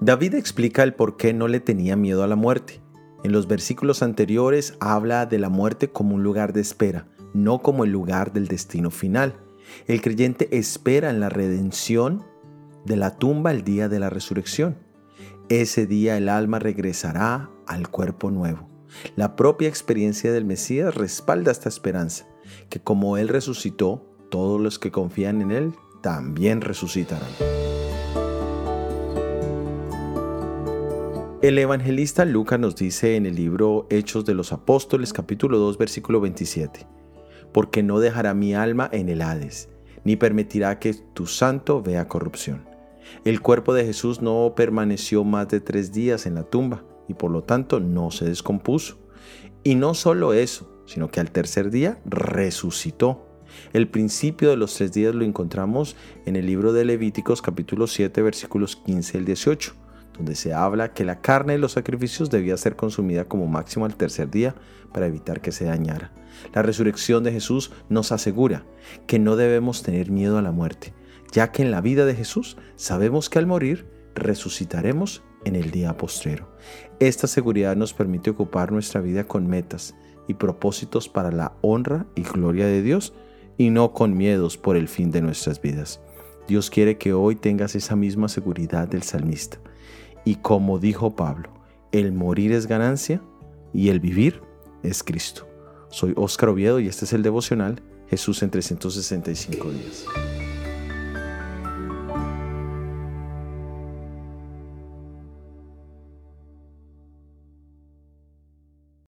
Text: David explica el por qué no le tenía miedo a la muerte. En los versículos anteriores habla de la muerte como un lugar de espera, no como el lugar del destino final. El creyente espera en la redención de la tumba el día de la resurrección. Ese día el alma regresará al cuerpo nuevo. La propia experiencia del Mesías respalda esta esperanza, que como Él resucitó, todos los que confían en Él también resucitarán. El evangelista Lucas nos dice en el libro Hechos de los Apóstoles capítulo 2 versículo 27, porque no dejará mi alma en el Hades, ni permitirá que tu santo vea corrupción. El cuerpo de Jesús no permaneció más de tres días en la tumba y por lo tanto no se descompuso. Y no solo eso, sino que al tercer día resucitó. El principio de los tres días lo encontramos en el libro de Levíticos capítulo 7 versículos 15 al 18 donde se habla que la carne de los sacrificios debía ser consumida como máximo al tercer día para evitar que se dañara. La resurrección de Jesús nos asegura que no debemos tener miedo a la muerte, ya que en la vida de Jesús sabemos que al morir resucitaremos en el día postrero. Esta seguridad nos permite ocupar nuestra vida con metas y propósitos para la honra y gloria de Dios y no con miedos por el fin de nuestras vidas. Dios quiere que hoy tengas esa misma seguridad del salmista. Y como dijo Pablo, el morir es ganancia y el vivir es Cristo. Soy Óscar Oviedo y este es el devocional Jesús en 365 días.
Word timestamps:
David 0.00 0.34
explica 0.34 0.82
el 0.82 0.94
por 0.94 1.16
qué 1.16 1.32
no 1.32 1.46
le 1.46 1.60
tenía 1.60 1.94
miedo 1.94 2.24
a 2.24 2.26
la 2.26 2.34
muerte. 2.34 2.80
En 3.22 3.30
los 3.30 3.46
versículos 3.46 4.02
anteriores 4.02 4.74
habla 4.80 5.26
de 5.26 5.38
la 5.38 5.48
muerte 5.48 5.90
como 5.90 6.16
un 6.16 6.24
lugar 6.24 6.52
de 6.52 6.60
espera, 6.60 7.06
no 7.34 7.62
como 7.62 7.84
el 7.84 7.92
lugar 7.92 8.32
del 8.32 8.48
destino 8.48 8.90
final. 8.90 9.36
El 9.86 10.00
creyente 10.02 10.58
espera 10.58 11.08
en 11.10 11.20
la 11.20 11.28
redención 11.28 12.24
de 12.84 12.96
la 12.96 13.16
tumba 13.16 13.52
el 13.52 13.62
día 13.62 13.88
de 13.88 14.00
la 14.00 14.10
resurrección. 14.10 14.76
Ese 15.48 15.86
día 15.86 16.16
el 16.16 16.28
alma 16.28 16.58
regresará 16.58 17.48
al 17.68 17.88
cuerpo 17.88 18.32
nuevo. 18.32 18.68
La 19.14 19.36
propia 19.36 19.68
experiencia 19.68 20.32
del 20.32 20.44
Mesías 20.44 20.94
respalda 20.96 21.52
esta 21.52 21.68
esperanza, 21.68 22.26
que 22.68 22.80
como 22.80 23.18
Él 23.18 23.28
resucitó, 23.28 24.11
todos 24.32 24.58
los 24.58 24.78
que 24.78 24.90
confían 24.90 25.42
en 25.42 25.50
Él 25.50 25.74
también 26.00 26.62
resucitarán. 26.62 27.28
El 31.42 31.58
evangelista 31.58 32.24
Lucas 32.24 32.58
nos 32.58 32.74
dice 32.74 33.16
en 33.16 33.26
el 33.26 33.34
libro 33.34 33.86
Hechos 33.90 34.24
de 34.24 34.32
los 34.32 34.54
Apóstoles 34.54 35.12
capítulo 35.12 35.58
2 35.58 35.76
versículo 35.76 36.22
27, 36.22 36.86
porque 37.52 37.82
no 37.82 38.00
dejará 38.00 38.32
mi 38.32 38.54
alma 38.54 38.88
en 38.90 39.10
el 39.10 39.20
Hades, 39.20 39.68
ni 40.02 40.16
permitirá 40.16 40.78
que 40.78 40.94
tu 40.94 41.26
santo 41.26 41.82
vea 41.82 42.08
corrupción. 42.08 42.66
El 43.26 43.42
cuerpo 43.42 43.74
de 43.74 43.84
Jesús 43.84 44.22
no 44.22 44.54
permaneció 44.56 45.24
más 45.24 45.48
de 45.48 45.60
tres 45.60 45.92
días 45.92 46.24
en 46.24 46.36
la 46.36 46.44
tumba 46.44 46.84
y 47.06 47.12
por 47.12 47.30
lo 47.30 47.42
tanto 47.42 47.80
no 47.80 48.10
se 48.10 48.24
descompuso. 48.24 48.96
Y 49.62 49.74
no 49.74 49.92
solo 49.92 50.32
eso, 50.32 50.72
sino 50.86 51.10
que 51.10 51.20
al 51.20 51.30
tercer 51.32 51.70
día 51.70 52.00
resucitó. 52.06 53.31
El 53.72 53.88
principio 53.88 54.50
de 54.50 54.56
los 54.56 54.74
tres 54.74 54.92
días 54.92 55.14
lo 55.14 55.24
encontramos 55.24 55.96
en 56.26 56.36
el 56.36 56.46
libro 56.46 56.72
de 56.72 56.84
Levíticos 56.84 57.42
capítulo 57.42 57.86
7 57.86 58.22
versículos 58.22 58.76
15 58.76 59.18
al 59.18 59.24
18 59.24 59.82
donde 60.16 60.34
se 60.34 60.52
habla 60.52 60.92
que 60.92 61.04
la 61.04 61.20
carne 61.20 61.54
de 61.54 61.58
los 61.58 61.72
sacrificios 61.72 62.30
debía 62.30 62.56
ser 62.56 62.76
consumida 62.76 63.24
como 63.24 63.46
máximo 63.46 63.86
al 63.86 63.96
tercer 63.96 64.30
día 64.30 64.54
para 64.92 65.06
evitar 65.06 65.40
que 65.40 65.52
se 65.52 65.64
dañara. 65.64 66.12
La 66.54 66.62
resurrección 66.62 67.24
de 67.24 67.32
Jesús 67.32 67.72
nos 67.88 68.12
asegura 68.12 68.64
que 69.06 69.18
no 69.18 69.36
debemos 69.36 69.82
tener 69.82 70.10
miedo 70.10 70.38
a 70.38 70.42
la 70.42 70.52
muerte, 70.52 70.92
ya 71.32 71.50
que 71.50 71.62
en 71.62 71.70
la 71.70 71.80
vida 71.80 72.04
de 72.04 72.14
Jesús 72.14 72.56
sabemos 72.76 73.30
que 73.30 73.38
al 73.38 73.46
morir 73.46 73.86
resucitaremos 74.14 75.22
en 75.44 75.56
el 75.56 75.70
día 75.70 75.96
postrero. 75.96 76.48
Esta 77.00 77.26
seguridad 77.26 77.74
nos 77.76 77.94
permite 77.94 78.30
ocupar 78.30 78.70
nuestra 78.70 79.00
vida 79.00 79.24
con 79.24 79.46
metas 79.46 79.94
y 80.28 80.34
propósitos 80.34 81.08
para 81.08 81.32
la 81.32 81.54
honra 81.62 82.06
y 82.14 82.22
gloria 82.22 82.66
de 82.66 82.82
Dios 82.82 83.12
y 83.56 83.70
no 83.70 83.92
con 83.92 84.16
miedos 84.16 84.56
por 84.56 84.76
el 84.76 84.88
fin 84.88 85.10
de 85.10 85.22
nuestras 85.22 85.60
vidas. 85.60 86.00
Dios 86.48 86.70
quiere 86.70 86.98
que 86.98 87.12
hoy 87.12 87.36
tengas 87.36 87.74
esa 87.74 87.96
misma 87.96 88.28
seguridad 88.28 88.88
del 88.88 89.02
salmista. 89.02 89.58
Y 90.24 90.36
como 90.36 90.78
dijo 90.78 91.14
Pablo, 91.14 91.50
el 91.92 92.12
morir 92.12 92.52
es 92.52 92.66
ganancia 92.66 93.22
y 93.72 93.88
el 93.88 94.00
vivir 94.00 94.40
es 94.82 95.02
Cristo. 95.02 95.48
Soy 95.88 96.12
Óscar 96.16 96.48
Oviedo 96.48 96.80
y 96.80 96.88
este 96.88 97.04
es 97.04 97.12
el 97.12 97.22
devocional 97.22 97.82
Jesús 98.08 98.42
en 98.42 98.50
365 98.50 99.70
días. 99.70 100.06